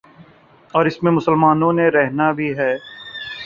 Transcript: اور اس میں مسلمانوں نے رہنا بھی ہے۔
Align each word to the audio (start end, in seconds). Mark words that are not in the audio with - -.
اور 0.73 0.85
اس 0.85 1.03
میں 1.03 1.11
مسلمانوں 1.11 1.71
نے 1.73 1.87
رہنا 1.89 2.31
بھی 2.31 2.49
ہے۔ 2.57 2.75